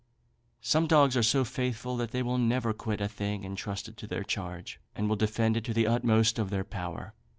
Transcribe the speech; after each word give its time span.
Some 0.61 0.87
dogs 0.87 1.15
are 1.15 1.21
so 1.21 1.43
faithful 1.43 1.95
that 1.97 2.09
they 2.09 2.23
will 2.23 2.39
never 2.39 2.73
quit 2.73 3.01
a 3.01 3.07
thing 3.07 3.43
entrusted 3.43 3.97
to 3.97 4.07
their 4.07 4.23
charge, 4.23 4.79
and 4.95 5.07
will 5.07 5.15
defend 5.15 5.57
it 5.57 5.63
to 5.65 5.75
the 5.75 5.85
utmost 5.85 6.39
of 6.39 6.49
their 6.49 6.63
power. 6.63 7.13